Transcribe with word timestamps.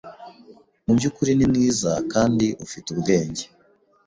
Mubyukuri 0.85 1.31
ni 1.35 1.45
mwiza 1.51 1.91
kandi 2.11 2.47
ufite 2.65 2.87
ubwenge, 2.93 3.43